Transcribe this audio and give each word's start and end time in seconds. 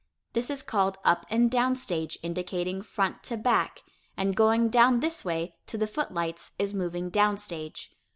This 0.33 0.49
is 0.49 0.63
called 0.63 0.97
up 1.05 1.27
and 1.29 1.51
down 1.51 1.75
stage 1.75 2.17
(indicating 2.23 2.81
front 2.81 3.21
to 3.25 3.37
back), 3.37 3.83
and 4.17 4.35
going 4.35 4.69
down 4.69 4.99
this 4.99 5.23
way 5.23 5.53
(to 5.67 5.77
the 5.77 5.85
footlights) 5.85 6.53
is 6.57 6.73
moving 6.73 7.11
down 7.11 7.37
stage. 7.37 7.91